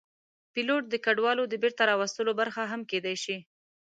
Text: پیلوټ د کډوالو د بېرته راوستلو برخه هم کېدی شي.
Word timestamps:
پیلوټ 0.53 0.83
د 0.89 0.95
کډوالو 1.05 1.43
د 1.49 1.53
بېرته 1.63 1.83
راوستلو 1.91 2.31
برخه 2.39 2.63
هم 2.71 2.81
کېدی 2.91 3.15
شي. 3.23 3.37